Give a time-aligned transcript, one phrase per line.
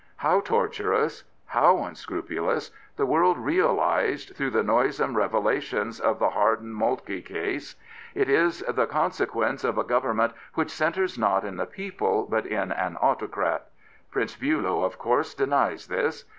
[0.17, 7.21] How tortuous, how unscrupulous, the world realised through the noisome revelations of the Harden Moltke
[7.23, 7.75] case.
[8.15, 12.71] It is the consequence of a government which centres not in the people, but in
[12.71, 13.67] an autocrat.
[14.09, 16.25] Prince Billow, of course, denies this.